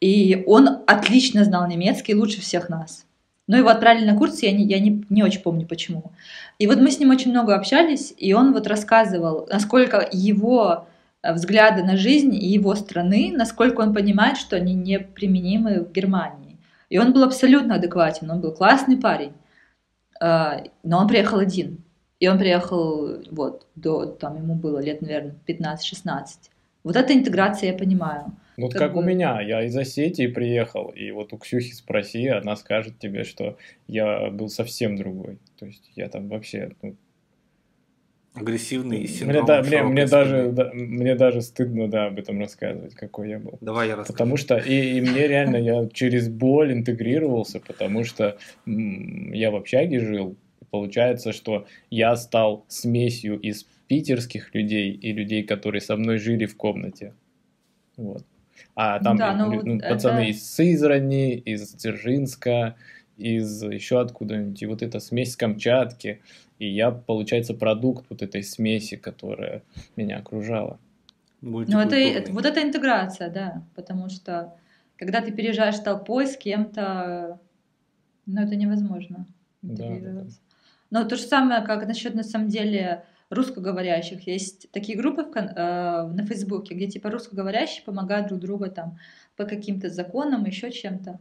[0.00, 3.06] И он отлично знал немецкий, лучше всех нас.
[3.46, 6.12] Но его отправили на курс, я не, я не, не очень помню почему.
[6.58, 10.88] И вот мы с ним очень много общались, и он вот рассказывал, насколько его
[11.22, 16.58] Взгляды на жизнь и его страны, насколько он понимает, что они неприменимы в Германии.
[16.90, 19.32] И он был абсолютно адекватен, он был классный парень,
[20.20, 21.78] э, но он приехал один.
[22.18, 26.24] И он приехал, вот, до, там ему было лет, наверное, 15-16.
[26.84, 28.32] Вот эта интеграция я понимаю.
[28.56, 29.00] Вот как, как бы...
[29.00, 33.56] у меня, я из Осетии приехал, и вот у Ксюхи спроси, она скажет тебе, что
[33.86, 35.38] я был совсем другой.
[35.58, 36.96] То есть я там вообще ну,
[38.34, 39.44] агрессивный синдром.
[39.44, 43.38] Мне, да, мне, мне, даже, да, мне даже стыдно да, об этом рассказывать, какой я
[43.38, 43.58] был.
[43.60, 44.12] Давай я расскажу.
[44.12, 49.56] Потому что и, и мне реально я через боль интегрировался, потому что м, я в
[49.56, 50.36] общаге жил.
[50.70, 56.56] Получается, что я стал смесью из питерских людей и людей, которые со мной жили в
[56.56, 57.12] комнате.
[57.98, 58.24] Вот.
[58.74, 60.30] А там да, ну, ну, пацаны это...
[60.30, 62.76] из Сызрани, из Дзержинска,
[63.18, 64.62] из еще откуда-нибудь.
[64.62, 66.20] И вот эта смесь с Камчатки.
[66.62, 69.64] И я, получается, продукт вот этой смеси, которая
[69.96, 70.78] меня окружала.
[71.40, 74.54] Ну, это, это, вот это интеграция, да, потому что
[74.96, 77.40] когда ты переезжаешь толпой с кем-то,
[78.26, 79.26] ну, это невозможно
[79.60, 80.38] интегрироваться.
[80.38, 81.02] Да, да.
[81.02, 84.24] Но то же самое, как насчет, на самом деле, русскоговорящих.
[84.28, 89.00] Есть такие группы в, э, на Фейсбуке, где типа русскоговорящие помогают друг другу там
[89.34, 91.18] по каким-то законам, еще чем-то.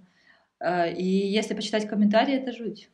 [0.59, 2.91] Э, и если почитать комментарии, это жуть.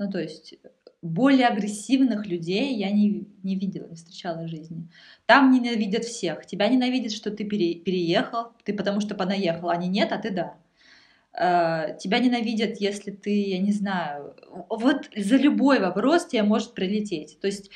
[0.00, 0.54] Ну, то есть
[1.02, 4.88] более агрессивных людей я не, не видела, не встречала в жизни.
[5.26, 6.44] Там ненавидят всех.
[6.46, 9.70] Тебя ненавидят, что ты пере, переехал, ты потому что понаехал.
[9.70, 10.56] Они нет, а ты да.
[11.32, 14.34] Э, тебя ненавидят, если ты, я не знаю,
[14.68, 17.38] вот за любой вопрос тебе может прилететь.
[17.40, 17.70] То есть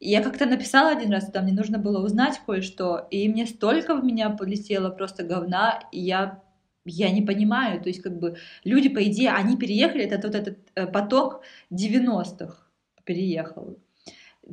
[0.00, 4.04] я как-то написала один раз, там мне нужно было узнать кое-что, и мне столько в
[4.04, 6.42] меня полетело просто говна, и я
[6.84, 10.58] я не понимаю, то есть как бы люди, по идее, они переехали, это вот этот
[10.74, 12.56] э, поток 90-х
[13.04, 13.78] переехал.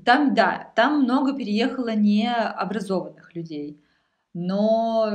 [0.06, 3.82] Там, да, там много переехало необразованных людей,
[4.34, 5.12] но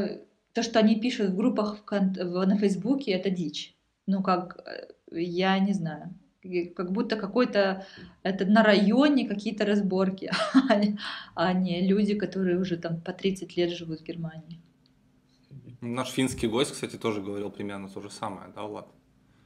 [0.52, 3.76] то, что они пишут в группах в, в, на Фейсбуке, это дичь.
[4.06, 6.14] Ну, как, э, я не знаю.
[6.76, 7.86] как будто какой-то
[8.22, 10.30] это на районе какие-то разборки,
[11.34, 14.60] а не люди, которые уже там по 30 лет живут в Германии.
[15.84, 18.86] Наш финский гость, кстати, тоже говорил примерно то же самое, да, Влад?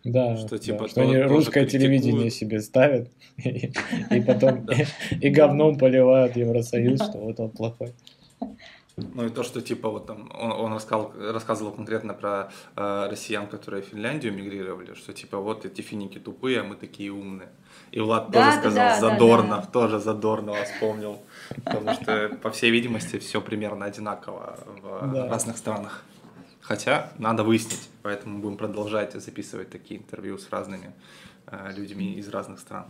[0.05, 3.73] Да, что, типа, да, что они русское телевидение себе ставят и,
[4.11, 4.67] и потом
[5.21, 7.93] и говном поливают Евросоюз, что вот он плохой.
[8.97, 13.47] Ну и то, что типа вот там он, он рассказал, рассказывал конкретно про э, россиян,
[13.47, 17.49] которые в Финляндию мигрировали, что типа вот эти финики тупые, а мы такие умные.
[17.93, 19.71] И Влад да, тоже сказал да, Задорнов, да, да.
[19.71, 21.19] тоже Задорнова вспомнил,
[21.65, 25.29] потому что по всей видимости все примерно одинаково в да.
[25.29, 26.05] разных странах.
[26.69, 30.93] Хотя надо выяснить, поэтому будем продолжать записывать такие интервью с разными
[31.47, 32.85] э, людьми из разных стран.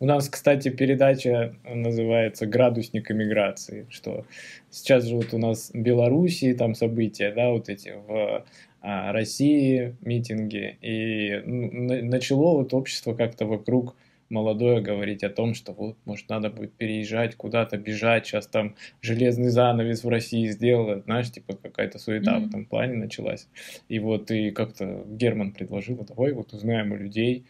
[0.00, 4.26] У нас, кстати, передача называется «Градусник эмиграции», что
[4.72, 8.44] сейчас же вот у нас в Белоруссии там события, да, вот эти в
[8.80, 13.94] а, России митинги, и начало вот общество как-то вокруг
[14.32, 19.50] молодое говорить о том, что вот, может, надо будет переезжать куда-то, бежать, сейчас там железный
[19.50, 22.44] занавес в России сделают, знаешь, типа какая-то суета mm-hmm.
[22.44, 23.48] в этом плане началась.
[23.88, 27.46] И вот и как-то Герман предложил, давай вот узнаем у людей,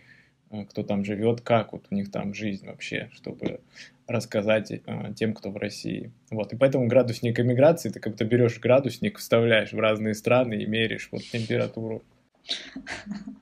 [0.51, 3.61] э, кто там живет, как вот у них там жизнь вообще, чтобы
[4.07, 4.81] рассказать э,
[5.17, 6.13] тем, кто в России.
[6.31, 11.09] Вот, и поэтому градусник эмиграции, ты как-то берешь градусник, вставляешь в разные страны и меришь
[11.13, 12.03] вот температуру.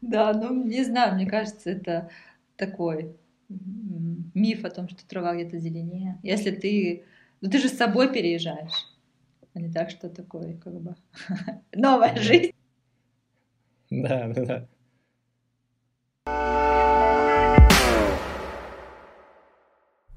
[0.00, 2.08] Да, ну не знаю, мне кажется, это
[2.60, 3.16] такой
[4.34, 6.18] миф о том, что трава где-то зеленее.
[6.22, 7.04] Если ты...
[7.40, 8.86] Ну ты же с собой переезжаешь,
[9.54, 10.94] а не так, что такое, как бы,
[11.74, 12.52] новая жизнь.
[13.90, 14.68] Да, да, да.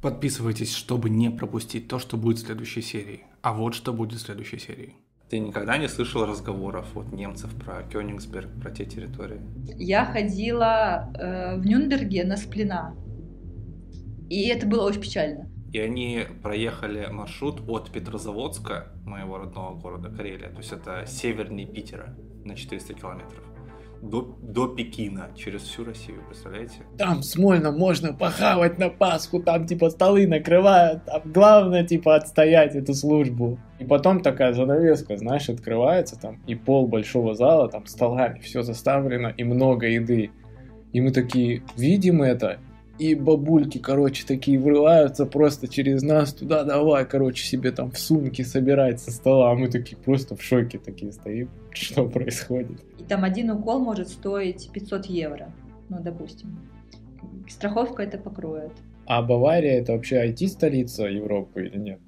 [0.01, 3.23] Подписывайтесь, чтобы не пропустить то, что будет в следующей серии.
[3.41, 4.95] А вот что будет в следующей серии.
[5.33, 9.41] Ты никогда не слышал разговоров вот немцев про Кёнигсберг, про те территории?
[9.65, 12.95] Я ходила э, в Нюнберге на сплина.
[14.29, 15.49] И это было очень печально.
[15.71, 22.15] И они проехали маршрут от Петрозаводска, моего родного города, Карелия, то есть это севернее Питера
[22.45, 23.52] на 400 километров
[24.03, 26.83] до, до Пекина, через всю Россию, представляете?
[26.97, 32.93] Там в можно похавать на Пасху, там типа столы накрывают, там главное типа отстоять эту
[32.93, 33.57] службу.
[33.79, 39.29] И потом такая занавеска, знаешь, открывается там, и пол большого зала, там столами все заставлено,
[39.29, 40.31] и много еды.
[40.91, 42.59] И мы такие видим это,
[42.99, 48.43] и бабульки, короче, такие врываются просто через нас туда, давай, короче, себе там в сумке
[48.43, 52.79] собирать со стола, а мы такие просто в шоке такие стоим, что происходит.
[52.99, 55.51] И там один укол может стоить 500 евро,
[55.89, 56.59] ну, допустим.
[57.49, 58.71] Страховка это покроет.
[59.05, 61.99] А Бавария это вообще IT-столица Европы или нет?